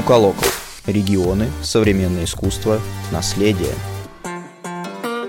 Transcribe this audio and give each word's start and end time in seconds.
Мукалокал. 0.00 0.48
Регионы, 0.86 1.50
современное 1.62 2.24
искусство, 2.24 2.80
наследие. 3.12 3.74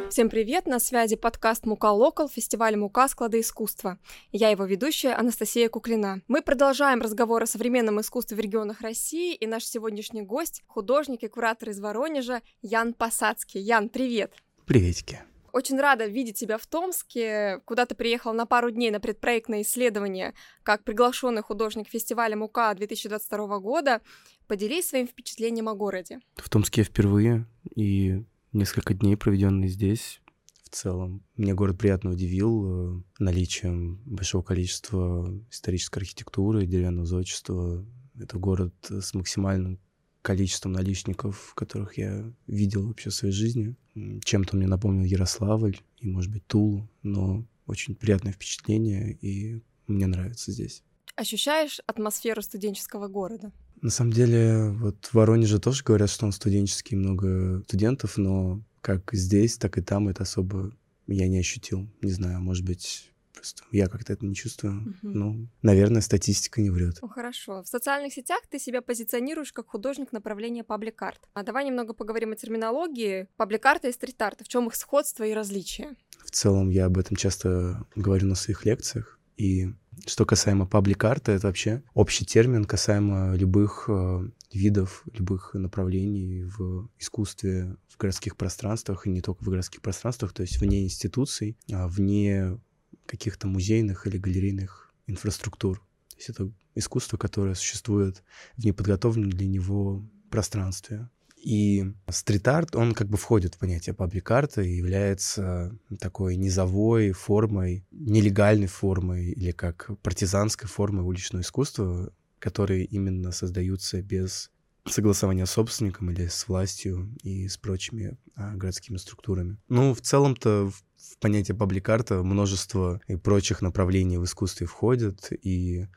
Всем 0.10 0.30
привет! 0.30 0.66
На 0.66 0.80
связи 0.80 1.18
подкаст 1.18 1.66
Мука 1.66 1.92
Локал, 1.92 2.30
фестиваль 2.30 2.78
Мука 2.78 3.10
Склады 3.10 3.42
искусства. 3.42 3.98
Я 4.32 4.50
его 4.50 4.64
ведущая 4.64 5.12
Анастасия 5.12 5.68
Куклина. 5.68 6.22
Мы 6.30 6.42
продолжаем 6.42 7.02
разговор 7.02 7.44
о 7.44 7.48
современном 7.48 8.00
искусстве 8.00 8.38
в 8.38 8.40
регионах 8.40 8.80
России, 8.80 9.36
и 9.36 9.46
наш 9.46 9.66
сегодняшний 9.66 10.22
гость— 10.22 10.64
художник 10.68 11.24
и 11.24 11.28
куратор 11.28 11.72
из 11.72 11.82
Воронежа 11.82 12.42
Ян 12.62 12.94
Посадский. 12.94 13.60
Ян, 13.60 13.90
привет! 13.90 14.36
Приветики! 14.66 15.20
Очень 15.54 15.80
рада 15.80 16.06
видеть 16.06 16.40
тебя 16.40 16.58
в 16.58 16.66
Томске. 16.66 17.62
Куда 17.66 17.86
ты 17.86 17.96
приехал 17.96 18.34
на 18.34 18.46
пару 18.46 18.72
дней 18.72 18.92
на 18.92 19.00
предпроектное 19.00 19.62
исследование 19.62 20.34
как 20.64 20.84
приглашенный 20.84 21.42
художник 21.42 21.90
фестиваля 21.90 22.36
МУКа 22.36 22.74
2022 22.76 23.60
года. 23.60 24.02
Поделись 24.48 24.90
своим 24.90 25.08
впечатлением 25.08 25.70
о 25.70 25.76
городе. 25.76 26.20
В 26.36 26.50
Томске 26.50 26.82
я 26.82 26.86
впервые, 26.86 27.46
и 27.76 28.24
несколько 28.52 28.94
дней, 28.94 29.16
проведенные 29.16 29.70
здесь, 29.70 30.22
в 30.64 30.70
целом. 30.70 31.24
Меня 31.38 31.54
город 31.54 31.78
приятно 31.78 32.12
удивил 32.12 32.98
э, 32.98 33.02
наличием 33.20 34.02
большого 34.06 34.42
количества 34.42 35.28
исторической 35.50 36.00
архитектуры, 36.00 36.66
деревянного 36.66 37.06
зодчества. 37.06 37.86
Это 38.20 38.38
город 38.38 38.74
с 38.90 39.14
максимальным 39.14 39.80
количеством 40.22 40.74
наличников, 40.74 41.54
которых 41.56 41.98
я 41.98 42.32
видел 42.48 42.88
вообще 42.88 43.10
в 43.10 43.14
своей 43.14 43.34
жизни. 43.34 43.76
Чем-то 44.24 44.56
мне 44.56 44.68
напомнил 44.68 45.04
Ярославль 45.04 45.78
и, 46.00 46.08
может 46.08 46.32
быть, 46.32 46.46
Тулу, 46.48 46.90
но 47.04 47.46
очень 47.66 47.96
приятное 47.96 48.34
впечатление, 48.34 49.18
и 49.22 49.62
мне 49.88 50.08
нравится 50.08 50.52
здесь. 50.52 50.84
Ощущаешь 51.16 51.80
атмосферу 51.88 52.42
студенческого 52.42 53.08
города? 53.08 53.52
На 53.82 53.90
самом 53.90 54.14
деле, 54.14 54.70
вот 54.72 55.08
в 55.08 55.14
Воронеже 55.14 55.60
тоже 55.60 55.84
говорят, 55.84 56.10
что 56.10 56.26
он 56.26 56.32
студенческий, 56.32 56.96
много 56.96 57.62
студентов, 57.64 58.18
но 58.18 58.62
как 58.82 59.10
здесь, 59.14 59.58
так 59.58 59.78
и 59.78 59.82
там 59.82 60.08
это 60.08 60.24
особо 60.24 60.72
я 61.08 61.28
не 61.28 61.40
ощутил. 61.40 61.90
Не 62.02 62.12
знаю, 62.12 62.42
может 62.42 62.66
быть, 62.66 63.12
просто 63.42 63.64
я 63.72 63.88
как-то 63.88 64.14
это 64.14 64.26
не 64.26 64.36
чувствую. 64.36 64.82
Угу. 64.82 64.98
Ну, 65.02 65.48
наверное, 65.62 66.02
статистика 66.02 66.62
не 66.62 66.70
врет. 66.70 67.00
Ну, 67.02 67.08
хорошо. 67.08 67.64
В 67.64 67.68
социальных 67.68 68.14
сетях 68.14 68.42
ты 68.50 68.60
себя 68.60 68.82
позиционируешь 68.82 69.52
как 69.52 69.68
художник 69.68 70.12
направления 70.12 70.64
паблик-арт. 70.64 71.28
А 71.34 71.44
давай 71.44 71.66
немного 71.66 71.94
поговорим 71.94 72.32
о 72.32 72.36
терминологии 72.36 73.28
паблик-арта 73.38 73.88
и 73.90 73.92
стрит-арта. 73.92 74.44
В 74.44 74.48
чем 74.48 74.68
их 74.68 74.76
сходство 74.76 75.24
и 75.24 75.34
различия? 75.34 75.96
В 76.24 76.32
целом, 76.32 76.70
я 76.70 76.86
об 76.86 76.98
этом 76.98 77.16
часто 77.16 77.86
говорю 77.96 78.28
на 78.28 78.36
своих 78.36 78.66
лекциях. 78.66 79.20
И 79.38 79.74
что 80.06 80.26
касаемо 80.26 80.68
паблик-арта, 80.68 81.32
это 81.32 81.48
вообще 81.48 81.82
общий 81.94 82.26
термин 82.26 82.66
касаемо 82.66 83.36
любых 83.36 83.86
э, 83.88 84.30
видов, 84.54 85.04
любых 85.14 85.54
направлений 85.54 86.44
в 86.44 86.90
искусстве, 87.00 87.76
в 87.88 87.98
городских 87.98 88.38
пространствах, 88.38 89.08
и 89.08 89.10
не 89.10 89.22
только 89.22 89.44
в 89.44 89.50
городских 89.50 89.82
пространствах, 89.82 90.34
то 90.34 90.42
есть 90.42 90.60
вне 90.60 90.84
институций, 90.84 91.58
а 91.72 91.88
вне 91.88 92.60
каких-то 93.06 93.48
музейных 93.48 94.08
или 94.08 94.18
галерейных 94.18 94.92
инфраструктур. 95.08 95.80
То 95.80 96.16
есть 96.18 96.30
это 96.30 96.52
искусство, 96.76 97.18
которое 97.18 97.56
существует 97.56 98.24
в 98.58 98.64
неподготовленном 98.64 99.32
для 99.32 99.48
него 99.48 100.04
пространстве. 100.30 101.10
И 101.38 101.92
стрит-арт, 102.08 102.76
он 102.76 102.94
как 102.94 103.08
бы 103.08 103.18
входит 103.18 103.56
в 103.56 103.58
понятие 103.58 103.96
паблик-арта 103.96 104.62
и 104.62 104.76
является 104.76 105.76
такой 106.00 106.36
низовой 106.36 107.14
формой, 107.14 107.86
нелегальной 107.92 108.68
формой 108.68 109.32
или 109.32 109.52
как 109.52 109.90
партизанской 110.04 110.70
формой 110.70 111.04
уличного 111.04 111.42
искусства, 111.42 112.14
которые 112.38 112.86
именно 112.86 113.32
создаются 113.32 114.02
без 114.04 114.52
согласования 114.86 115.46
с 115.46 115.52
собственником 115.52 116.12
или 116.12 116.28
с 116.28 116.48
властью 116.48 117.16
и 117.24 117.48
с 117.48 117.58
прочими 117.58 118.18
а, 118.36 118.56
городскими 118.56 118.98
структурами. 118.98 119.58
Ну, 119.68 119.94
в 119.94 120.02
целом-то 120.02 120.72
в 121.02 121.18
понятие 121.18 121.58
паблик-арта 121.58 122.24
множество 122.24 123.02
и 123.08 123.16
прочих 123.16 123.62
направлений 123.62 124.18
в 124.18 124.24
искусстве 124.24 124.68
входят, 124.68 125.32
и 125.32 125.88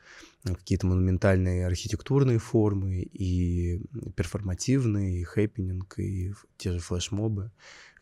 какие-то 0.43 0.87
монументальные 0.87 1.65
архитектурные 1.65 2.39
формы, 2.39 3.01
и 3.01 3.81
перформативные, 4.15 5.21
и 5.21 5.23
хеппенинг, 5.23 5.99
и 5.99 6.33
те 6.57 6.71
же 6.71 6.79
флешмобы 6.79 7.51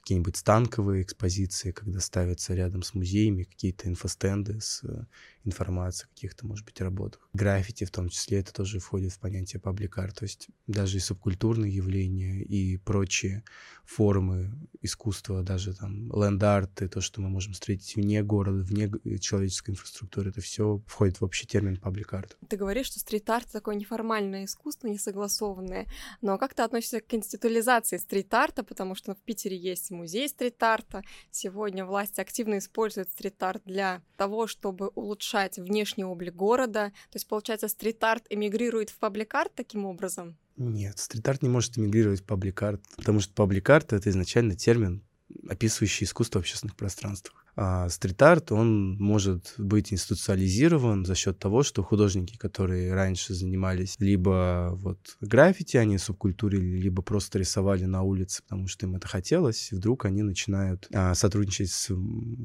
какие-нибудь 0.03 0.35
станковые 0.35 1.01
экспозиции, 1.01 1.71
когда 1.71 2.01
ставятся 2.01 2.53
рядом 2.53 2.83
с 2.83 2.93
музеями 2.93 3.43
какие-то 3.43 3.87
инфостенды 3.87 4.59
с 4.59 4.83
э, 4.83 5.05
информацией 5.45 6.09
о 6.09 6.13
каких-то, 6.13 6.45
может 6.45 6.65
быть, 6.65 6.81
работах. 6.81 7.29
Граффити 7.33 7.85
в 7.85 7.91
том 7.91 8.09
числе, 8.09 8.39
это 8.39 8.53
тоже 8.53 8.79
входит 8.79 9.13
в 9.13 9.19
понятие 9.19 9.61
паблик-арт, 9.61 10.11
то 10.11 10.23
есть 10.23 10.49
даже 10.67 10.97
и 10.97 10.99
субкультурные 10.99 11.73
явления, 11.73 12.41
и 12.41 12.75
прочие 12.77 13.43
формы 13.85 14.51
искусства, 14.81 15.41
даже 15.41 15.73
там 15.73 16.11
ленд-арт, 16.11 16.81
и 16.81 16.87
то, 16.89 16.99
что 16.99 17.21
мы 17.21 17.29
можем 17.29 17.53
встретить 17.53 17.95
вне 17.95 18.23
города, 18.23 18.61
вне 18.61 18.91
человеческой 19.19 19.71
инфраструктуры, 19.71 20.31
это 20.31 20.41
все 20.41 20.81
входит 20.85 21.21
в 21.21 21.23
общий 21.23 21.47
термин 21.47 21.77
паблик-арт. 21.77 22.37
Ты 22.49 22.57
говоришь, 22.57 22.87
что 22.87 22.99
стрит-арт— 22.99 23.49
такое 23.51 23.75
неформальное 23.75 24.45
искусство, 24.45 24.87
несогласованное, 24.87 25.87
но 26.21 26.37
как 26.37 26.53
ты 26.53 26.63
относишься 26.63 26.99
к 26.99 27.13
институализации 27.13 27.97
стрит-арта, 27.97 28.63
потому 28.63 28.95
что 28.95 29.15
в 29.15 29.21
Питере 29.21 29.57
есть 29.57 29.92
музей 29.93 30.27
стрит-арта. 30.27 31.03
Сегодня 31.31 31.85
власти 31.85 32.19
активно 32.19 32.57
используют 32.57 33.09
стрит-арт 33.09 33.61
для 33.65 34.01
того, 34.17 34.47
чтобы 34.47 34.87
улучшать 34.89 35.57
внешний 35.57 36.03
облик 36.03 36.35
города. 36.35 36.91
То 37.11 37.15
есть, 37.15 37.27
получается, 37.27 37.67
стрит-арт 37.67 38.25
эмигрирует 38.29 38.89
в 38.89 38.97
паблик-арт 38.97 39.53
таким 39.55 39.85
образом? 39.85 40.37
Нет, 40.57 40.99
стрит-арт 40.99 41.41
не 41.41 41.49
может 41.49 41.77
эмигрировать 41.77 42.21
в 42.21 42.25
паблик-арт, 42.25 42.81
потому 42.95 43.19
что 43.19 43.33
паблик-арт— 43.33 43.93
это 43.93 44.09
изначально 44.09 44.55
термин, 44.55 45.03
описывающий 45.49 46.05
искусство 46.05 46.39
в 46.39 46.41
общественных 46.41 46.75
пространствах. 46.75 47.42
А 47.55 47.87
стрит-арт, 47.89 48.51
он 48.51 48.97
может 48.97 49.53
быть 49.59 49.93
институциализирован 49.93 51.05
за 51.05 51.13
счет 51.13 51.37
того, 51.37 51.61
что 51.61 51.83
художники, 51.83 52.35
которые 52.35 52.93
раньше 52.93 53.35
занимались 53.35 53.95
либо 53.99 54.71
вот 54.73 54.97
граффити, 55.21 55.77
они 55.77 55.99
субкультурили, 55.99 56.79
либо 56.79 57.03
просто 57.03 57.37
рисовали 57.37 57.85
на 57.85 58.01
улице, 58.01 58.41
потому 58.41 58.67
что 58.67 58.87
им 58.87 58.95
это 58.95 59.07
хотелось, 59.07 59.71
вдруг 59.71 60.05
они 60.05 60.23
начинают 60.23 60.87
а, 60.93 61.13
сотрудничать 61.13 61.69
с 61.69 61.91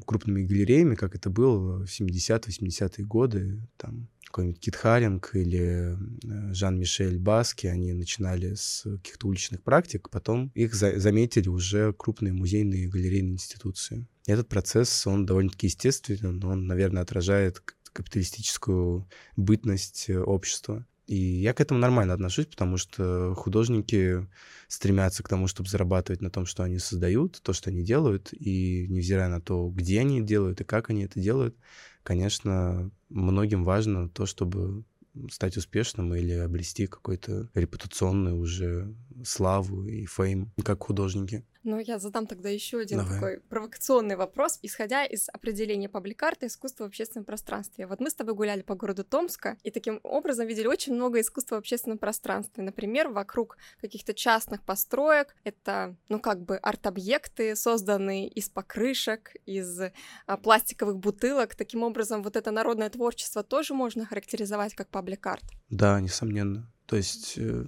крупными 0.05 0.43
галереями, 0.43 0.93
как 0.93 1.15
это 1.15 1.31
было 1.31 1.85
в 1.85 1.89
70-80-е 1.89 3.03
годы, 3.05 3.67
там 3.77 4.07
какой-нибудь 4.29 4.59
Кит 4.59 4.75
Харинг 4.75 5.31
или 5.33 5.97
э, 5.97 6.53
Жан-Мишель 6.53 7.17
Баски, 7.17 7.67
они 7.67 7.93
начинали 7.93 8.53
с 8.53 8.83
каких-то 8.83 9.27
уличных 9.27 9.63
практик, 9.63 10.09
потом 10.09 10.51
их 10.53 10.75
за 10.75 10.99
заметили 10.99 11.49
уже 11.49 11.93
крупные 11.93 12.33
музейные 12.33 12.83
и 12.83 12.87
галерейные 12.87 13.33
институции. 13.33 14.07
Этот 14.27 14.47
процесс, 14.47 15.07
он 15.07 15.25
довольно-таки 15.25 15.67
естественный, 15.67 16.31
но 16.33 16.49
он, 16.49 16.67
наверное, 16.67 17.01
отражает 17.01 17.61
капиталистическую 17.91 19.09
бытность 19.35 20.09
э, 20.09 20.19
общества. 20.19 20.85
И 21.09 21.15
я 21.15 21.55
к 21.55 21.59
этому 21.61 21.79
нормально 21.79 22.13
отношусь, 22.13 22.45
потому 22.45 22.77
что 22.77 23.33
художники 23.35 24.27
стремятся 24.67 25.23
к 25.23 25.27
тому, 25.27 25.47
чтобы 25.47 25.67
зарабатывать 25.67 26.21
на 26.21 26.29
том, 26.29 26.45
что 26.45 26.61
они 26.61 26.77
создают, 26.77 27.41
то, 27.41 27.51
что 27.51 27.71
они 27.71 27.81
делают, 27.83 28.31
и 28.31 28.85
невзирая 28.87 29.27
на 29.27 29.41
то, 29.41 29.69
где 29.71 30.01
они 30.01 30.21
делают 30.21 30.61
и 30.61 30.65
как 30.65 30.91
они 30.91 31.05
это 31.05 31.19
делают, 31.19 31.57
конечно, 32.03 32.91
многим 33.09 33.63
важно 33.63 34.07
то, 34.07 34.27
чтобы 34.27 34.83
стать 35.31 35.57
успешным 35.57 36.13
или 36.13 36.33
обрести 36.33 36.85
какой-то 36.85 37.49
репутационную 37.55 38.37
уже 38.37 38.93
славу 39.23 39.87
и 39.87 40.05
фейм 40.05 40.53
как 40.63 40.83
художники. 40.83 41.43
Ну, 41.63 41.79
я 41.79 41.99
задам 41.99 42.25
тогда 42.25 42.49
еще 42.49 42.79
один 42.79 42.99
Давай. 42.99 43.13
такой 43.13 43.39
провокационный 43.49 44.15
вопрос, 44.15 44.59
исходя 44.61 45.05
из 45.05 45.27
определения 45.29 45.89
пабликарта 45.89 46.47
искусства 46.47 46.85
в 46.85 46.87
общественном 46.87 47.25
пространстве. 47.25 47.85
Вот 47.85 47.99
мы 47.99 48.09
с 48.09 48.15
тобой 48.15 48.33
гуляли 48.33 48.61
по 48.61 48.75
городу 48.75 49.03
Томска, 49.03 49.57
и 49.63 49.71
таким 49.71 49.99
образом 50.03 50.47
видели 50.47 50.67
очень 50.67 50.93
много 50.93 51.19
искусства 51.19 51.55
в 51.55 51.59
общественном 51.59 51.97
пространстве. 51.97 52.63
Например, 52.63 53.09
вокруг 53.09 53.57
каких-то 53.81 54.13
частных 54.13 54.63
построек. 54.63 55.35
Это, 55.43 55.95
ну, 56.07 56.19
как 56.19 56.41
бы 56.41 56.57
арт-объекты, 56.57 57.55
созданные 57.55 58.29
из 58.29 58.49
покрышек, 58.49 59.33
из 59.45 59.81
а, 60.25 60.37
пластиковых 60.37 60.97
бутылок. 60.97 61.55
Таким 61.55 61.83
образом, 61.83 62.23
вот 62.23 62.35
это 62.35 62.51
народное 62.51 62.89
творчество 62.89 63.43
тоже 63.43 63.73
можно 63.73 64.05
характеризовать 64.05 64.75
как 64.75 64.87
пабликарт. 64.89 65.43
Да, 65.69 65.99
несомненно. 65.99 66.71
То 66.89 66.95
есть 66.95 67.35
э, 67.37 67.65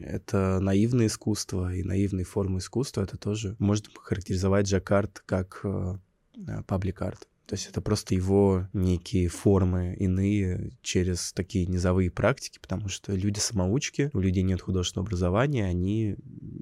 это 0.00 0.58
наивное 0.58 1.06
искусство 1.06 1.72
и 1.72 1.84
наивные 1.84 2.24
формы 2.24 2.58
искусства, 2.58 3.02
это 3.02 3.16
тоже 3.16 3.54
можно 3.60 3.88
характеризовать 3.94 4.66
Джакарт 4.66 5.22
как 5.26 5.60
э, 5.62 5.96
э, 6.36 6.62
паблик-арт. 6.66 7.28
То 7.46 7.54
есть 7.54 7.68
это 7.68 7.80
просто 7.80 8.16
его 8.16 8.66
некие 8.72 9.28
формы 9.28 9.94
иные 9.94 10.72
через 10.82 11.32
такие 11.32 11.66
низовые 11.66 12.10
практики, 12.10 12.58
потому 12.60 12.88
что 12.88 13.14
люди 13.14 13.38
самоучки, 13.38 14.10
у 14.12 14.18
людей 14.18 14.42
нет 14.42 14.60
художественного 14.60 15.06
образования, 15.06 15.66
они 15.66 16.16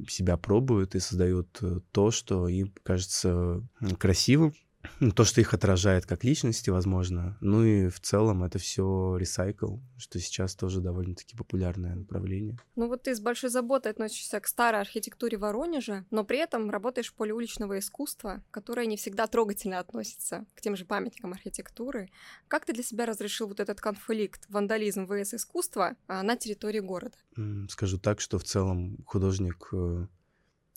себя 0.06 0.36
пробуют 0.36 0.94
и 0.94 1.00
создают 1.00 1.62
то, 1.92 2.10
что 2.10 2.46
им 2.46 2.74
кажется 2.82 3.66
красивым, 3.98 4.52
то, 5.14 5.24
что 5.24 5.40
их 5.40 5.54
отражает 5.54 6.06
как 6.06 6.24
личности, 6.24 6.70
возможно. 6.70 7.36
Ну 7.40 7.64
и 7.64 7.88
в 7.88 8.00
целом 8.00 8.44
это 8.44 8.58
все 8.58 9.16
ресайкл, 9.16 9.76
что 9.96 10.18
сейчас 10.18 10.54
тоже 10.54 10.80
довольно-таки 10.80 11.36
популярное 11.36 11.94
направление. 11.94 12.58
Ну 12.76 12.88
вот 12.88 13.04
ты 13.04 13.14
с 13.14 13.20
большой 13.20 13.50
заботой 13.50 13.92
относишься 13.92 14.40
к 14.40 14.46
старой 14.46 14.80
архитектуре 14.80 15.38
Воронежа, 15.38 16.04
но 16.10 16.24
при 16.24 16.38
этом 16.38 16.70
работаешь 16.70 17.10
в 17.10 17.14
поле 17.14 17.32
уличного 17.32 17.78
искусства, 17.78 18.42
которое 18.50 18.86
не 18.86 18.96
всегда 18.96 19.26
трогательно 19.26 19.78
относится 19.78 20.46
к 20.54 20.60
тем 20.60 20.76
же 20.76 20.84
памятникам 20.84 21.32
архитектуры. 21.32 22.10
Как 22.48 22.64
ты 22.64 22.72
для 22.72 22.82
себя 22.82 23.06
разрешил 23.06 23.48
вот 23.48 23.60
этот 23.60 23.80
конфликт 23.80 24.46
вандализм 24.48 25.04
vs 25.04 25.36
искусство 25.36 25.96
а, 26.06 26.22
на 26.22 26.36
территории 26.36 26.80
города? 26.80 27.16
Скажу 27.68 27.98
так, 27.98 28.20
что 28.20 28.38
в 28.38 28.44
целом 28.44 28.98
художник 29.06 29.68
э, 29.72 30.06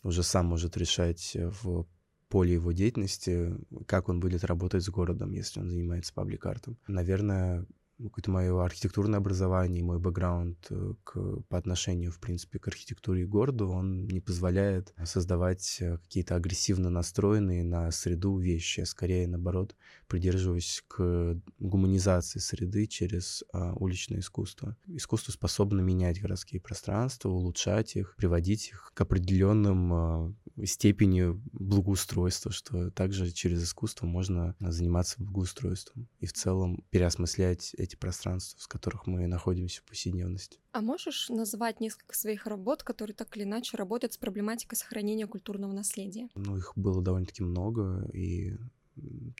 уже 0.04 0.24
сам 0.24 0.46
может 0.46 0.78
решать 0.78 1.36
в 1.36 1.86
поле 2.30 2.54
его 2.54 2.72
деятельности, 2.72 3.56
как 3.88 4.10
он 4.10 4.20
будет 4.20 4.44
работать 4.44 4.84
с 4.84 4.90
городом, 4.90 5.32
если 5.32 5.60
он 5.60 5.70
занимается 5.70 6.14
паблик-артом. 6.14 6.78
Наверное, 6.88 7.66
какое-то 7.98 8.32
мое 8.32 8.64
архитектурное 8.64 9.20
образование 9.20 9.84
мой 9.84 10.00
бэкграунд 10.00 10.68
э, 10.70 10.94
к, 11.04 11.42
по 11.50 11.58
отношению, 11.58 12.12
в 12.12 12.20
принципе, 12.20 12.60
к 12.60 12.68
архитектуре 12.68 13.24
и 13.24 13.26
городу, 13.26 13.70
он 13.70 14.06
не 14.08 14.20
позволяет 14.20 14.94
создавать 15.04 15.78
э, 15.80 15.98
какие-то 16.00 16.36
агрессивно 16.36 16.90
настроенные 16.90 17.64
на 17.64 17.90
среду 17.92 18.38
вещи. 18.38 18.82
Я 18.82 18.86
скорее, 18.86 19.28
наоборот, 19.28 19.76
придерживаюсь 20.08 20.84
к 20.88 21.40
гуманизации 21.60 22.40
среды 22.40 22.88
через 22.88 23.44
а, 23.52 23.74
уличное 23.74 24.20
искусство. 24.20 24.76
Искусство 24.88 25.32
способно 25.32 25.82
менять 25.82 26.22
городские 26.22 26.62
пространства, 26.62 27.30
улучшать 27.30 27.96
их, 27.96 28.16
приводить 28.18 28.70
их 28.70 28.92
к 28.94 29.02
определенным 29.02 29.94
а, 29.94 30.34
степени 30.64 31.40
благоустройства, 31.54 32.52
что 32.52 32.92
также 32.92 33.32
через 33.32 33.64
искусство 33.64 34.06
можно 34.06 34.56
заниматься 34.60 35.16
благоустройством 35.20 36.08
и 36.20 36.26
в 36.26 36.34
целом 36.34 36.84
переосмыслять 36.90 37.74
эти 37.86 37.96
пространства, 37.96 38.60
в 38.62 38.68
которых 38.68 39.08
мы 39.08 39.28
находимся 39.28 39.82
в 39.82 39.86
повседневности. 39.86 40.60
А 40.72 40.82
можешь 40.82 41.30
назвать 41.30 41.80
несколько 41.80 42.16
своих 42.18 42.46
работ, 42.46 42.84
которые 42.84 43.16
так 43.16 43.36
или 43.38 43.44
иначе 43.44 43.78
работают 43.78 44.14
с 44.14 44.18
проблематикой 44.18 44.78
сохранения 44.78 45.28
культурного 45.28 45.72
наследия? 45.72 46.30
Ну, 46.36 46.58
их 46.58 46.74
было 46.76 47.02
довольно-таки 47.02 47.44
много, 47.44 48.10
и 48.14 48.58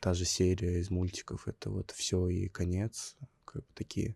та 0.02 0.14
же 0.14 0.26
серия 0.26 0.80
из 0.80 0.90
мультиков— 0.90 1.48
это 1.48 1.70
вот 1.70 1.92
все 1.92 2.28
и 2.28 2.48
конец, 2.48 3.16
как 3.44 3.64
бы 3.64 3.74
такие 3.74 4.16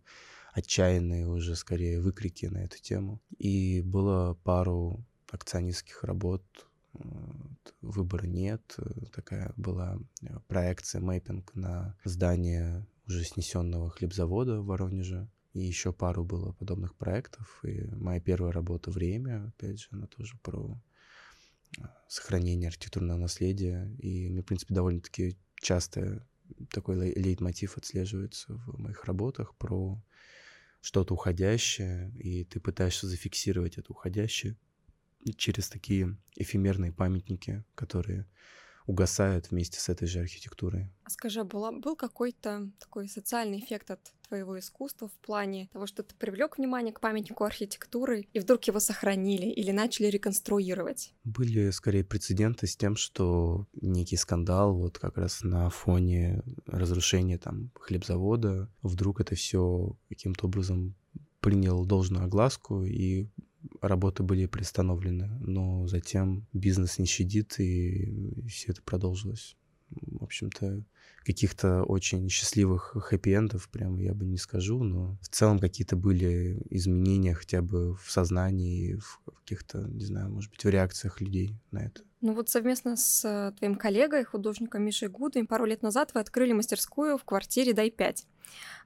отчаянные 0.52 1.28
уже 1.28 1.56
скорее 1.56 2.00
выкрики 2.00 2.46
на 2.46 2.58
эту 2.58 2.78
тему. 2.78 3.20
И 3.38 3.82
было 3.82 4.34
пару 4.44 5.04
акционистских 5.30 6.04
работ, 6.04 6.42
выбора 7.80 8.26
нет. 8.26 8.76
Такая 9.14 9.52
была 9.56 9.98
проекция, 10.48 11.00
мэппинг 11.00 11.54
на 11.54 11.96
здание 12.04 12.86
уже 13.10 13.24
снесенного 13.24 13.90
хлебзавода 13.90 14.60
в 14.60 14.66
Воронеже. 14.66 15.28
И 15.52 15.60
еще 15.60 15.92
пару 15.92 16.24
было 16.24 16.52
подобных 16.52 16.94
проектов. 16.94 17.60
И 17.64 17.82
моя 17.94 18.20
первая 18.20 18.52
работа 18.52 18.90
«Время», 18.90 19.48
опять 19.48 19.80
же, 19.80 19.88
она 19.90 20.06
тоже 20.06 20.38
про 20.42 20.80
а, 21.80 22.04
сохранение 22.08 22.68
архитектурного 22.68 23.18
наследия. 23.18 23.92
И 23.98 24.28
мне, 24.28 24.42
в 24.42 24.44
принципе, 24.44 24.74
довольно-таки 24.74 25.36
часто 25.56 26.24
такой 26.70 26.96
лейтмотив 27.14 27.76
отслеживается 27.76 28.54
в 28.54 28.78
моих 28.78 29.04
работах 29.04 29.54
про 29.56 30.00
что-то 30.80 31.14
уходящее, 31.14 32.10
и 32.18 32.44
ты 32.44 32.60
пытаешься 32.60 33.06
зафиксировать 33.06 33.76
это 33.76 33.92
уходящее 33.92 34.56
через 35.36 35.68
такие 35.68 36.16
эфемерные 36.36 36.92
памятники, 36.92 37.64
которые 37.74 38.26
угасают 38.86 39.50
вместе 39.50 39.80
с 39.80 39.88
этой 39.88 40.06
же 40.06 40.20
архитектурой. 40.20 40.90
А 41.04 41.10
скажи, 41.10 41.44
была, 41.44 41.72
был 41.72 41.96
какой-то 41.96 42.70
такой 42.78 43.08
социальный 43.08 43.58
эффект 43.58 43.90
от 43.90 44.00
твоего 44.28 44.58
искусства 44.58 45.08
в 45.08 45.26
плане 45.26 45.68
того, 45.72 45.86
что 45.86 46.02
ты 46.02 46.14
привлек 46.14 46.56
внимание 46.56 46.92
к 46.92 47.00
памятнику 47.00 47.44
архитектуры 47.44 48.28
и 48.32 48.38
вдруг 48.38 48.64
его 48.64 48.78
сохранили 48.78 49.46
или 49.46 49.72
начали 49.72 50.06
реконструировать? 50.06 51.12
Были 51.24 51.70
скорее 51.70 52.04
прецеденты 52.04 52.66
с 52.66 52.76
тем, 52.76 52.96
что 52.96 53.66
некий 53.74 54.16
скандал 54.16 54.74
вот 54.74 54.98
как 54.98 55.18
раз 55.18 55.42
на 55.42 55.68
фоне 55.68 56.42
разрушения 56.66 57.38
там 57.38 57.72
хлебзавода 57.74 58.70
вдруг 58.82 59.20
это 59.20 59.34
все 59.34 59.96
каким-то 60.08 60.46
образом 60.46 60.94
принял 61.40 61.84
должную 61.84 62.24
огласку 62.24 62.84
и 62.84 63.28
работы 63.80 64.22
были 64.22 64.46
приостановлены, 64.46 65.30
но 65.40 65.86
затем 65.86 66.46
бизнес 66.52 66.98
не 66.98 67.06
щадит, 67.06 67.58
и 67.58 68.44
все 68.48 68.72
это 68.72 68.82
продолжилось. 68.82 69.56
В 69.90 70.22
общем-то, 70.22 70.84
каких-то 71.24 71.82
очень 71.82 72.28
счастливых 72.28 72.96
хэппи-эндов 72.96 73.68
прям 73.70 73.98
я 73.98 74.14
бы 74.14 74.24
не 74.24 74.38
скажу, 74.38 74.82
но 74.82 75.18
в 75.20 75.28
целом 75.28 75.58
какие-то 75.58 75.96
были 75.96 76.62
изменения 76.70 77.34
хотя 77.34 77.60
бы 77.60 77.96
в 77.96 78.10
сознании, 78.10 78.94
в 78.94 79.20
каких-то, 79.40 79.78
не 79.88 80.04
знаю, 80.04 80.30
может 80.30 80.50
быть, 80.50 80.64
в 80.64 80.68
реакциях 80.68 81.20
людей 81.20 81.56
на 81.72 81.78
это. 81.78 82.02
Ну 82.20 82.34
вот 82.34 82.48
совместно 82.48 82.96
с 82.96 83.24
э, 83.24 83.52
твоим 83.58 83.76
коллегой, 83.76 84.24
художником 84.24 84.82
Мишей 84.82 85.08
Гудой, 85.08 85.44
пару 85.44 85.64
лет 85.64 85.82
назад 85.82 86.12
вы 86.14 86.20
открыли 86.20 86.52
мастерскую 86.52 87.18
в 87.18 87.24
квартире 87.24 87.72
Дай-5. 87.72 87.98
А, 87.98 88.29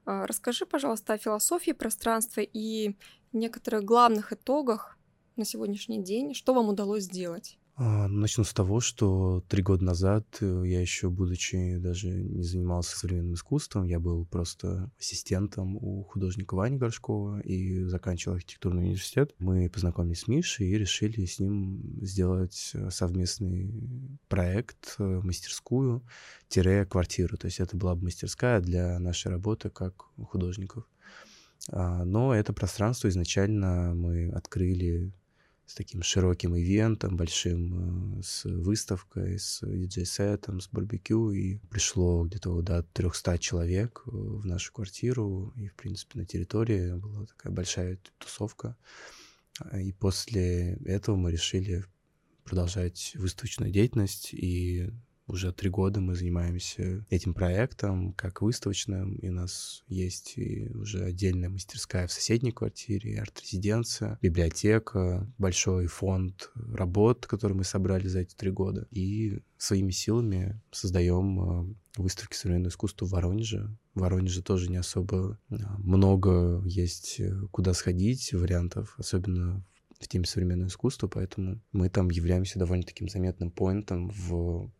расскажи, 0.04 0.66
пожалуйста, 0.66 1.14
о 1.14 1.18
философии 1.18 1.72
пространства 1.72 2.40
и 2.40 2.96
некоторых 3.32 3.84
главных 3.84 4.32
итогах 4.32 4.96
на 5.36 5.44
сегодняшний 5.44 6.02
день. 6.02 6.34
Что 6.34 6.54
вам 6.54 6.68
удалось 6.68 7.04
сделать? 7.04 7.58
А, 7.76 8.06
начну 8.06 8.44
с 8.44 8.52
того, 8.52 8.78
что 8.78 9.42
три 9.48 9.60
года 9.60 9.84
назад 9.84 10.24
э, 10.40 10.62
я 10.64 10.80
еще, 10.80 11.10
будучи 11.10 11.76
даже 11.78 12.08
не 12.08 12.44
занимался 12.44 12.96
современным 12.96 13.34
искусством, 13.34 13.82
я 13.82 13.98
был 13.98 14.24
просто 14.26 14.92
ассистентом 14.96 15.76
у 15.76 16.04
художника 16.04 16.54
Вани 16.54 16.76
Горшкова 16.76 17.40
и 17.40 17.82
заканчивал 17.82 18.36
архитектурный 18.36 18.84
университет. 18.84 19.34
Мы 19.40 19.68
познакомились 19.68 20.20
с 20.20 20.28
Мишей 20.28 20.68
и 20.68 20.78
решили 20.78 21.24
с 21.24 21.40
ним 21.40 21.98
сделать 22.00 22.70
э, 22.74 22.90
совместный 22.90 23.74
проект, 24.28 24.94
э, 25.00 25.20
мастерскую, 25.24 26.04
тире 26.46 26.86
квартиру. 26.86 27.36
То 27.36 27.46
есть 27.46 27.58
это 27.58 27.76
была 27.76 27.96
бы 27.96 28.04
мастерская 28.04 28.60
для 28.60 29.00
нашей 29.00 29.32
работы 29.32 29.68
как 29.68 30.04
художников. 30.22 30.84
А, 31.70 32.04
но 32.04 32.36
это 32.36 32.52
пространство 32.52 33.08
изначально 33.08 33.94
мы 33.94 34.30
открыли 34.30 35.12
с 35.66 35.74
таким 35.74 36.02
широким 36.02 36.56
ивентом, 36.56 37.16
большим, 37.16 38.18
э, 38.18 38.22
с 38.22 38.44
выставкой, 38.44 39.38
с 39.38 39.60
диджей-сетом, 39.62 40.60
с 40.60 40.68
барбекю, 40.68 41.30
и 41.32 41.58
пришло 41.70 42.24
где-то 42.24 42.60
до 42.60 42.82
300 42.82 43.38
человек 43.38 44.02
э, 44.06 44.10
в 44.10 44.44
нашу 44.46 44.72
квартиру, 44.72 45.52
и, 45.56 45.68
в 45.68 45.74
принципе, 45.74 46.18
на 46.18 46.26
территории 46.26 46.92
была 46.92 47.26
такая 47.26 47.52
большая 47.52 47.98
тусовка. 48.18 48.76
И 49.72 49.92
после 49.92 50.74
этого 50.84 51.16
мы 51.16 51.30
решили 51.30 51.84
продолжать 52.44 53.12
выставочную 53.14 53.70
деятельность, 53.70 54.34
и 54.34 54.90
уже 55.26 55.52
три 55.52 55.70
года 55.70 56.00
мы 56.00 56.14
занимаемся 56.14 57.04
этим 57.08 57.34
проектом, 57.34 58.12
как 58.12 58.42
выставочным, 58.42 59.14
и 59.16 59.28
у 59.28 59.32
нас 59.32 59.82
есть 59.88 60.36
и 60.36 60.70
уже 60.74 61.04
отдельная 61.04 61.48
мастерская 61.48 62.06
в 62.06 62.12
соседней 62.12 62.52
квартире, 62.52 63.20
арт-резиденция, 63.20 64.18
библиотека, 64.20 65.26
большой 65.38 65.86
фонд 65.86 66.50
работ, 66.54 67.26
который 67.26 67.54
мы 67.54 67.64
собрали 67.64 68.06
за 68.06 68.20
эти 68.20 68.34
три 68.34 68.50
года. 68.50 68.86
И 68.90 69.40
своими 69.56 69.92
силами 69.92 70.60
создаем 70.70 71.70
э, 71.70 71.74
выставки 71.96 72.36
современного 72.36 72.68
искусства 72.68 73.06
в 73.06 73.10
Воронеже. 73.10 73.74
В 73.94 74.00
Воронеже 74.00 74.42
тоже 74.42 74.70
не 74.70 74.76
особо 74.76 75.38
э, 75.48 75.56
много 75.78 76.62
есть 76.66 77.18
э, 77.18 77.34
куда 77.50 77.72
сходить 77.72 78.32
вариантов, 78.34 78.94
особенно 78.98 79.64
в 79.98 80.08
теме 80.08 80.26
современного 80.26 80.68
искусства, 80.68 81.08
поэтому 81.08 81.60
мы 81.72 81.88
там 81.88 82.10
являемся 82.10 82.58
довольно 82.58 82.84
таким 82.84 83.08
заметным 83.08 83.50
поинтом 83.50 84.10
в 84.10 84.70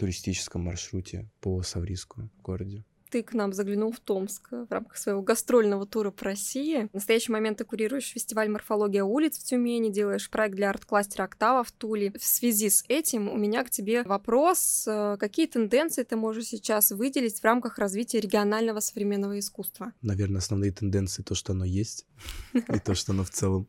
туристическом 0.00 0.62
маршруте 0.62 1.28
по 1.42 1.62
Савриску 1.62 2.30
городе. 2.42 2.84
Ты 3.10 3.22
к 3.22 3.34
нам 3.34 3.52
заглянул 3.52 3.92
в 3.92 4.00
Томск 4.00 4.52
в 4.52 4.68
рамках 4.70 4.96
своего 4.96 5.20
гастрольного 5.20 5.84
тура 5.84 6.10
по 6.10 6.26
России. 6.26 6.88
В 6.92 6.94
настоящий 6.94 7.32
момент 7.32 7.58
ты 7.58 7.64
курируешь 7.64 8.12
фестиваль 8.12 8.48
«Морфология 8.48 9.02
улиц» 9.02 9.36
в 9.36 9.44
Тюмени, 9.44 9.90
делаешь 9.90 10.30
проект 10.30 10.54
для 10.54 10.70
арт-кластера 10.70 11.24
«Октава» 11.24 11.64
в 11.64 11.72
Туле. 11.72 12.12
В 12.18 12.24
связи 12.24 12.70
с 12.70 12.82
этим 12.88 13.28
у 13.28 13.36
меня 13.36 13.62
к 13.64 13.70
тебе 13.70 14.04
вопрос. 14.04 14.84
Э, 14.86 15.16
какие 15.18 15.46
тенденции 15.46 16.04
ты 16.04 16.16
можешь 16.16 16.46
сейчас 16.46 16.92
выделить 16.92 17.40
в 17.40 17.44
рамках 17.44 17.78
развития 17.78 18.20
регионального 18.20 18.80
современного 18.80 19.38
искусства? 19.38 19.92
Наверное, 20.00 20.38
основные 20.38 20.72
тенденции— 20.72 21.22
то, 21.24 21.34
что 21.34 21.52
оно 21.52 21.64
есть, 21.64 22.06
и 22.54 22.78
то, 22.78 22.94
что 22.94 23.12
оно 23.12 23.24
в 23.24 23.30
целом 23.30 23.68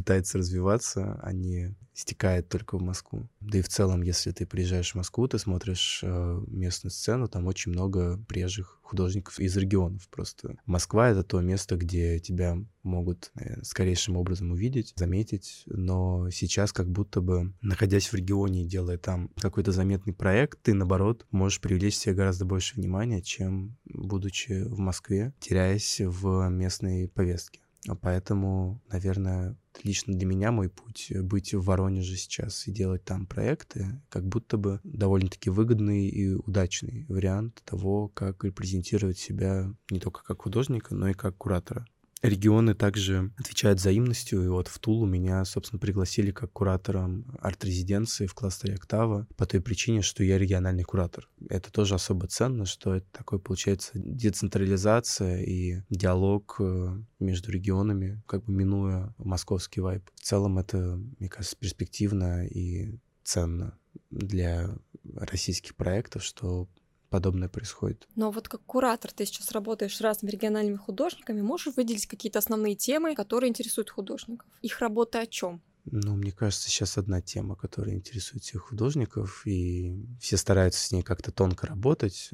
пытается 0.00 0.38
развиваться, 0.38 1.20
а 1.22 1.32
не 1.32 1.76
стекает 1.92 2.48
только 2.48 2.78
в 2.78 2.82
Москву. 2.82 3.28
Да 3.40 3.58
и 3.58 3.62
в 3.62 3.68
целом, 3.68 4.00
если 4.00 4.30
ты 4.30 4.46
приезжаешь 4.46 4.92
в 4.92 4.94
Москву, 4.94 5.28
ты 5.28 5.38
смотришь 5.38 6.00
э, 6.02 6.40
местную 6.46 6.90
сцену, 6.90 7.28
там 7.28 7.46
очень 7.46 7.72
много 7.72 8.18
приезжих 8.26 8.78
художников 8.82 9.38
из 9.38 9.54
регионов 9.58 10.08
просто. 10.08 10.56
Москва— 10.64 11.10
это 11.10 11.22
то 11.22 11.40
место, 11.42 11.76
где 11.76 12.18
тебя 12.18 12.56
могут 12.82 13.30
э, 13.34 13.62
скорейшим 13.62 14.16
образом 14.16 14.52
увидеть, 14.52 14.94
заметить, 14.96 15.64
но 15.66 16.30
сейчас 16.30 16.72
как 16.72 16.88
будто 16.88 17.20
бы, 17.20 17.52
находясь 17.60 18.08
в 18.08 18.14
регионе 18.14 18.62
и 18.62 18.66
делая 18.66 18.96
там 18.96 19.28
какой-то 19.36 19.70
заметный 19.70 20.14
проект, 20.14 20.62
ты, 20.62 20.72
наоборот, 20.72 21.26
можешь 21.30 21.60
привлечь 21.60 21.96
себе 21.96 22.14
гораздо 22.14 22.46
больше 22.46 22.76
внимания, 22.76 23.20
чем 23.20 23.76
будучи 23.84 24.62
в 24.64 24.78
Москве, 24.78 25.34
теряясь 25.38 26.00
в 26.00 26.48
местной 26.48 27.08
повестке. 27.08 27.60
А 27.88 27.94
поэтому, 27.94 28.82
наверное, 28.90 29.56
лично 29.82 30.14
для 30.14 30.26
меня 30.26 30.52
мой 30.52 30.68
путь 30.68 31.12
быть 31.22 31.54
в 31.54 31.64
Воронеже 31.64 32.16
сейчас 32.16 32.66
и 32.68 32.72
делать 32.72 33.04
там 33.04 33.26
проекты, 33.26 34.00
как 34.10 34.26
будто 34.26 34.58
бы 34.58 34.80
довольно-таки 34.84 35.48
выгодный 35.48 36.06
и 36.08 36.34
удачный 36.34 37.06
вариант 37.08 37.62
того, 37.64 38.08
как 38.08 38.44
репрезентировать 38.44 39.18
себя 39.18 39.72
не 39.90 39.98
только 39.98 40.22
как 40.22 40.42
художника, 40.42 40.94
но 40.94 41.08
и 41.08 41.14
как 41.14 41.36
куратора. 41.38 41.86
Регионы 42.22 42.74
также 42.74 43.32
отвечают 43.38 43.78
взаимностью, 43.78 44.44
и 44.44 44.48
вот 44.48 44.68
в 44.68 44.78
Тулу 44.78 45.06
меня, 45.06 45.42
собственно, 45.46 45.80
пригласили 45.80 46.32
как 46.32 46.52
куратором 46.52 47.24
арт-резиденции 47.40 48.26
в 48.26 48.34
кластере 48.34 48.74
«Октава» 48.74 49.26
по 49.38 49.46
той 49.46 49.62
причине, 49.62 50.02
что 50.02 50.22
я 50.22 50.36
региональный 50.36 50.82
куратор. 50.82 51.30
Это 51.48 51.72
тоже 51.72 51.94
особо 51.94 52.26
ценно, 52.26 52.66
что 52.66 52.94
это 52.94 53.06
такой, 53.10 53.38
получается, 53.38 53.92
децентрализация 53.94 55.42
и 55.42 55.80
диалог 55.88 56.56
э, 56.60 56.90
между 57.20 57.52
регионами, 57.52 58.22
как 58.26 58.44
бы 58.44 58.52
минуя 58.52 59.14
московский 59.16 59.80
вайб. 59.80 60.04
В 60.14 60.20
целом 60.20 60.58
это, 60.58 61.00
мне 61.18 61.30
кажется, 61.30 61.56
перспективно 61.56 62.46
и 62.46 62.98
ценно 63.24 63.78
для 64.10 64.76
российских 65.16 65.74
проектов, 65.74 66.22
что 66.22 66.68
подобное 67.10 67.48
происходит. 67.48 68.08
Но 68.16 68.30
вот 68.30 68.48
как 68.48 68.62
куратор 68.62 69.12
ты 69.12 69.26
сейчас 69.26 69.52
работаешь 69.52 69.96
с 69.96 70.00
разными 70.00 70.30
региональными 70.30 70.76
художниками, 70.76 71.42
можешь 71.42 71.74
выделить 71.76 72.06
какие-то 72.06 72.38
основные 72.38 72.76
темы, 72.76 73.14
которые 73.14 73.50
интересуют 73.50 73.90
художников? 73.90 74.48
Их 74.62 74.78
работа 74.80 75.20
о 75.20 75.26
чем? 75.26 75.60
Ну, 75.84 76.14
мне 76.14 76.30
кажется, 76.30 76.68
сейчас 76.68 76.98
одна 76.98 77.20
тема, 77.20 77.56
которая 77.56 77.94
интересует 77.94 78.44
всех 78.44 78.62
художников, 78.62 79.46
и 79.46 79.96
все 80.20 80.36
стараются 80.36 80.80
с 80.86 80.92
ней 80.92 81.02
как-то 81.02 81.32
тонко 81.32 81.66
работать, 81.66 82.30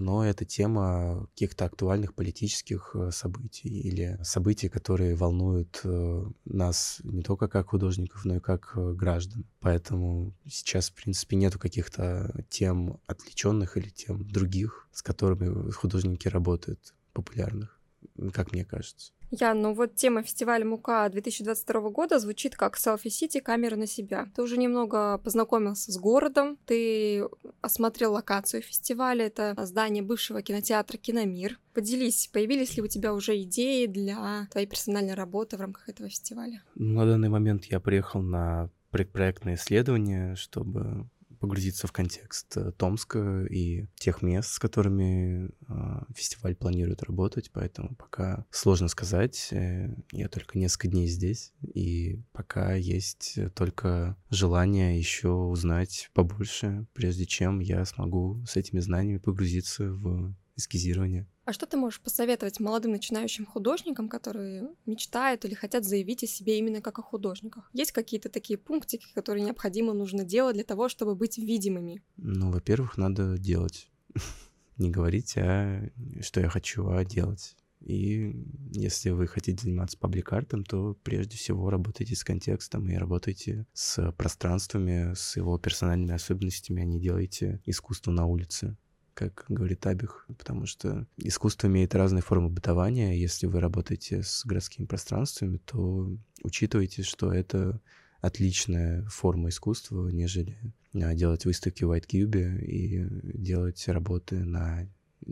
но 0.00 0.24
это 0.24 0.44
тема 0.44 1.28
каких-то 1.34 1.66
актуальных 1.66 2.14
политических 2.14 2.92
э, 2.94 3.10
событий 3.12 3.68
или 3.68 4.18
событий, 4.22 4.68
которые 4.68 5.14
волнуют 5.14 5.80
э, 5.84 6.24
нас 6.44 7.00
не 7.04 7.22
только 7.22 7.48
как 7.48 7.68
художников, 7.70 8.24
но 8.24 8.36
и 8.36 8.40
как 8.40 8.72
э, 8.76 8.92
граждан. 8.92 9.44
Поэтому 9.60 10.34
сейчас, 10.46 10.90
в 10.90 10.94
принципе, 10.94 11.36
нету 11.36 11.58
каких-то 11.58 12.44
тем 12.48 12.98
отвлеченных 13.06 13.76
или 13.76 13.90
тем 13.90 14.26
других, 14.28 14.88
с 14.92 15.02
которыми 15.02 15.70
художники 15.70 16.28
работают, 16.28 16.94
популярных, 17.12 17.79
как 18.32 18.52
мне 18.52 18.64
кажется. 18.64 19.12
Я, 19.30 19.54
ну 19.54 19.74
вот 19.74 19.94
тема 19.94 20.22
фестиваля 20.22 20.64
Мука 20.64 21.08
2022 21.08 21.90
года 21.90 22.18
звучит 22.18 22.56
как 22.56 22.76
Селфи 22.76 23.08
Сити, 23.08 23.38
камера 23.38 23.76
на 23.76 23.86
себя. 23.86 24.28
Ты 24.34 24.42
уже 24.42 24.56
немного 24.56 25.18
познакомился 25.18 25.92
с 25.92 25.98
городом, 25.98 26.58
ты 26.66 27.24
осмотрел 27.60 28.14
локацию 28.14 28.62
фестиваля, 28.62 29.26
это 29.26 29.54
здание 29.64 30.02
бывшего 30.02 30.42
кинотеатра 30.42 30.98
Киномир. 30.98 31.60
Поделись, 31.74 32.28
появились 32.32 32.76
ли 32.76 32.82
у 32.82 32.88
тебя 32.88 33.14
уже 33.14 33.40
идеи 33.42 33.86
для 33.86 34.48
твоей 34.50 34.66
персональной 34.66 35.14
работы 35.14 35.56
в 35.56 35.60
рамках 35.60 35.88
этого 35.88 36.08
фестиваля? 36.08 36.64
На 36.74 37.06
данный 37.06 37.28
момент 37.28 37.66
я 37.66 37.78
приехал 37.78 38.22
на 38.22 38.68
предпроектное 38.90 39.54
исследование, 39.54 40.34
чтобы 40.34 41.08
погрузиться 41.40 41.86
в 41.86 41.92
контекст 41.92 42.56
э, 42.56 42.70
Томска 42.72 43.44
и 43.50 43.86
тех 43.96 44.22
мест, 44.22 44.52
с 44.52 44.58
которыми 44.58 45.46
э, 45.46 46.02
фестиваль 46.14 46.54
планирует 46.54 47.02
работать, 47.02 47.50
поэтому 47.52 47.96
пока 47.96 48.44
сложно 48.50 48.88
сказать. 48.88 49.48
Э, 49.50 49.88
я 50.12 50.28
только 50.28 50.58
несколько 50.58 50.88
дней 50.88 51.08
здесь, 51.08 51.52
и 51.62 52.22
пока 52.32 52.74
есть 52.74 53.38
только 53.54 54.16
желание 54.28 54.98
еще 54.98 55.30
узнать 55.30 56.10
побольше, 56.14 56.86
прежде 56.92 57.24
чем 57.26 57.58
я 57.60 57.84
смогу 57.84 58.44
с 58.46 58.56
этими 58.56 58.80
знаниями 58.80 59.18
погрузиться 59.18 59.90
в 59.90 60.34
эскизирование. 60.56 61.26
А 61.50 61.52
что 61.52 61.66
ты 61.66 61.76
можешь 61.76 62.00
посоветовать 62.00 62.60
молодым 62.60 62.92
начинающим 62.92 63.44
художникам, 63.44 64.08
которые 64.08 64.68
мечтают 64.86 65.44
или 65.44 65.54
хотят 65.54 65.84
заявить 65.84 66.22
о 66.22 66.28
себе 66.28 66.56
именно 66.60 66.80
как 66.80 67.00
о 67.00 67.02
художниках? 67.02 67.68
Есть 67.72 67.90
какие-то 67.90 68.28
такие 68.28 68.56
пунктики, 68.56 69.12
которые 69.16 69.44
необходимо 69.44 69.92
нужно 69.92 70.22
делать 70.22 70.54
для 70.54 70.62
того, 70.62 70.88
чтобы 70.88 71.16
быть 71.16 71.38
видимыми? 71.38 72.04
Ну, 72.18 72.52
во-первых, 72.52 72.96
надо 72.96 73.36
делать. 73.36 73.90
Не 74.76 74.92
говорить, 74.92 75.36
а 75.38 75.90
что 76.20 76.38
я 76.38 76.48
хочу, 76.48 76.88
а 76.88 77.04
делать. 77.04 77.56
И 77.80 78.32
если 78.70 79.10
вы 79.10 79.26
хотите 79.26 79.60
заниматься 79.60 79.98
паблик-артом, 79.98 80.62
то 80.62 80.96
прежде 81.02 81.36
всего 81.36 81.68
работайте 81.68 82.14
с 82.14 82.22
контекстом 82.22 82.88
и 82.88 82.94
работайте 82.94 83.66
с 83.72 84.12
пространствами, 84.12 85.14
с 85.14 85.36
его 85.36 85.58
персональными 85.58 86.14
особенностями, 86.14 86.82
а 86.82 86.84
не 86.84 87.00
делайте 87.00 87.60
искусство 87.66 88.12
на 88.12 88.26
улице 88.26 88.76
как 89.14 89.44
говорит 89.48 89.86
Абих, 89.86 90.26
потому 90.38 90.66
что 90.66 91.06
искусство 91.16 91.66
имеет 91.66 91.94
разные 91.94 92.22
формы 92.22 92.48
бытования. 92.48 93.14
Если 93.14 93.46
вы 93.46 93.60
работаете 93.60 94.22
с 94.22 94.44
городскими 94.44 94.86
пространствами, 94.86 95.58
то 95.58 96.10
учитывайте, 96.42 97.02
что 97.02 97.32
это 97.32 97.80
отличная 98.20 99.04
форма 99.04 99.48
искусства, 99.48 100.08
нежели 100.08 100.58
а, 100.94 101.14
делать 101.14 101.44
выставки 101.44 101.84
в 101.84 101.92
White 101.92 102.06
Cube 102.06 102.60
и 102.60 103.06
делать 103.38 103.86
работы 103.88 104.44
на 104.44 104.88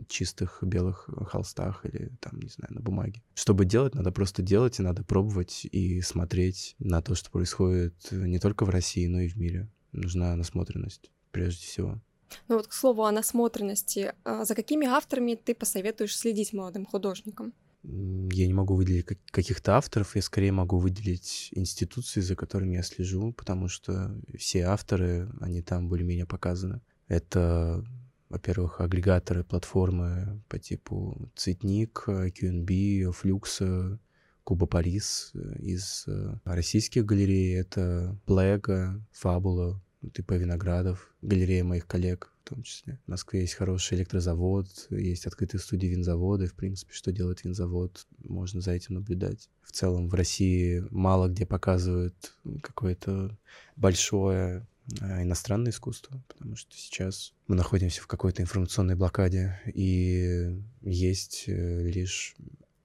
чистых 0.07 0.59
белых 0.61 1.09
холстах 1.27 1.85
или 1.85 2.11
там, 2.19 2.39
не 2.39 2.49
знаю, 2.49 2.73
на 2.73 2.81
бумаге. 2.81 3.23
Чтобы 3.33 3.65
делать, 3.65 3.95
надо 3.95 4.11
просто 4.11 4.41
делать, 4.41 4.79
и 4.79 4.83
надо 4.83 5.03
пробовать 5.03 5.65
и 5.65 6.01
смотреть 6.01 6.75
на 6.79 7.01
то, 7.01 7.15
что 7.15 7.31
происходит 7.31 7.95
не 8.11 8.39
только 8.39 8.65
в 8.65 8.69
России, 8.69 9.07
но 9.07 9.21
и 9.21 9.27
в 9.27 9.35
мире. 9.35 9.67
Нужна 9.91 10.35
насмотренность, 10.35 11.11
прежде 11.31 11.65
всего. 11.65 12.01
Ну 12.47 12.57
вот, 12.57 12.67
к 12.67 12.73
слову 12.73 13.03
о 13.03 13.11
насмотренности, 13.11 14.13
а 14.23 14.45
за 14.45 14.55
какими 14.55 14.87
авторами 14.87 15.35
ты 15.35 15.55
посоветуешь 15.55 16.17
следить 16.17 16.53
молодым 16.53 16.85
художникам? 16.85 17.53
Я 17.83 18.45
не 18.45 18.53
могу 18.53 18.75
выделить 18.75 19.05
каких-то 19.31 19.77
авторов, 19.77 20.15
я 20.15 20.21
скорее 20.21 20.51
могу 20.51 20.79
выделить 20.79 21.49
институции, 21.51 22.19
за 22.19 22.35
которыми 22.35 22.75
я 22.75 22.83
слежу, 22.83 23.31
потому 23.31 23.69
что 23.69 24.13
все 24.37 24.63
авторы, 24.63 25.29
они 25.39 25.61
там 25.61 25.87
более-менее 25.87 26.25
показаны. 26.25 26.81
Это, 27.07 27.85
во-первых, 28.27 28.81
агрегаторы, 28.81 29.45
платформы 29.45 30.43
по 30.49 30.59
типу 30.59 31.31
Цветник, 31.35 32.03
QNB, 32.05 33.13
Flux, 33.13 33.97
Куба 34.43 34.65
Парис. 34.65 35.31
Из 35.59 36.05
э, 36.07 36.39
российских 36.43 37.05
галерей 37.05 37.55
это 37.55 38.17
Плега, 38.25 38.99
Фабула, 39.11 39.79
типа 40.13 40.33
Виноградов, 40.33 41.13
галерея 41.21 41.63
моих 41.63 41.87
коллег 41.87 42.31
в 42.45 42.49
том 42.49 42.63
числе. 42.63 42.99
В 43.05 43.11
Москве 43.11 43.41
есть 43.41 43.53
хороший 43.53 43.97
электрозавод, 43.97 44.87
есть 44.89 45.27
открытые 45.27 45.61
студии 45.61 45.87
винзавода, 45.87 46.47
в 46.47 46.53
принципе, 46.53 46.93
что 46.93 47.11
делает 47.11 47.43
винзавод, 47.43 48.07
можно 48.23 48.61
за 48.61 48.71
этим 48.71 48.95
наблюдать. 48.95 49.49
В 49.61 49.71
целом 49.71 50.09
в 50.09 50.13
России 50.15 50.83
мало 50.89 51.27
где 51.27 51.45
показывают 51.45 52.33
какое-то 52.63 53.37
большое 53.75 54.67
а, 55.01 55.21
иностранное 55.21 55.71
искусство, 55.71 56.23
потому 56.27 56.55
что 56.55 56.75
сейчас 56.75 57.33
мы 57.47 57.55
находимся 57.55 58.01
в 58.01 58.07
какой-то 58.07 58.41
информационной 58.41 58.95
блокаде, 58.95 59.59
и 59.65 60.59
есть 60.81 61.43
э, 61.47 61.83
лишь 61.87 62.35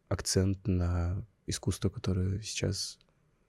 акцент 0.09 0.67
на 0.67 1.27
искусство, 1.47 1.89
которое 1.89 2.41
сейчас 2.43 2.99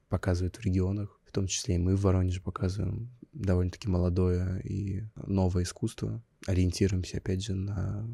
показывают 0.08 0.56
в 0.56 0.62
регионах, 0.62 1.20
в 1.26 1.32
том 1.32 1.48
числе 1.48 1.76
и 1.76 1.80
мы 1.80 1.96
в 1.96 2.02
Воронеже 2.02 2.42
показываем 2.42 3.10
довольно-таки 3.36 3.88
молодое 3.88 4.62
и 4.64 5.04
новое 5.16 5.64
искусство. 5.64 6.24
Ориентируемся, 6.48 7.18
опять 7.18 7.44
же, 7.44 7.54
на 7.54 8.08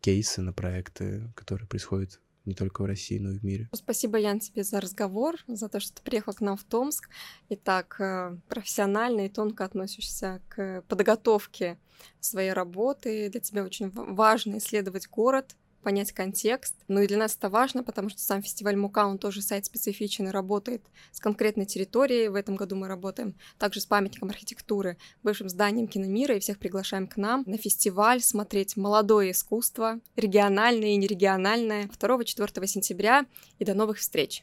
кейсы, 0.00 0.42
на 0.42 0.52
проекты, 0.52 1.32
которые 1.36 1.68
происходят 1.68 2.20
не 2.44 2.54
только 2.54 2.82
в 2.82 2.86
России, 2.86 3.18
но 3.18 3.32
и 3.32 3.38
в 3.38 3.44
мире. 3.44 3.68
Спасибо, 3.72 4.18
Ян, 4.18 4.40
тебе 4.40 4.64
за 4.64 4.80
разговор, 4.80 5.36
за 5.46 5.68
то, 5.68 5.78
что 5.78 5.94
ты 5.94 6.02
приехал 6.02 6.32
к 6.32 6.40
нам 6.40 6.56
в 6.56 6.64
Томск 6.64 7.08
и 7.48 7.56
так 7.56 8.00
э, 8.00 8.36
профессионально 8.48 9.26
и 9.26 9.28
тонко 9.28 9.64
относишься 9.64 10.40
к 10.48 10.82
подготовке 10.88 11.78
своей 12.18 12.52
работы. 12.52 13.28
Для 13.30 13.40
тебя 13.40 13.62
очень 13.64 13.90
важно 13.90 14.58
исследовать 14.58 15.08
город, 15.08 15.54
понять 15.82 16.12
контекст. 16.12 16.74
Ну 16.88 17.02
и 17.02 17.06
для 17.06 17.18
нас 17.18 17.36
это 17.36 17.50
важно, 17.50 17.84
потому 17.84 18.08
что 18.08 18.20
сам 18.20 18.42
фестиваль 18.42 18.76
Мука, 18.76 19.06
он 19.06 19.18
тоже 19.18 19.42
сайт 19.42 19.66
специфичный, 19.66 20.30
работает 20.30 20.82
с 21.10 21.20
конкретной 21.20 21.66
территорией. 21.66 22.28
В 22.28 22.34
этом 22.34 22.56
году 22.56 22.76
мы 22.76 22.88
работаем 22.88 23.34
также 23.58 23.80
с 23.80 23.86
памятником 23.86 24.30
архитектуры, 24.30 24.96
бывшим 25.22 25.48
зданием 25.48 25.88
Киномира, 25.88 26.36
и 26.36 26.40
всех 26.40 26.58
приглашаем 26.58 27.06
к 27.06 27.16
нам 27.16 27.44
на 27.46 27.58
фестиваль 27.58 28.20
смотреть 28.22 28.76
молодое 28.76 29.32
искусство, 29.32 30.00
региональное 30.16 30.90
и 30.90 30.96
нерегиональное, 30.96 31.88
2-4 31.88 32.66
сентября. 32.66 33.26
И 33.58 33.64
до 33.64 33.74
новых 33.74 33.98
встреч! 33.98 34.40